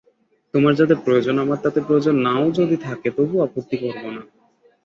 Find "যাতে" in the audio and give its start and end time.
0.75-0.95